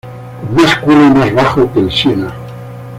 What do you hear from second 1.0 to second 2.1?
y más bajo que el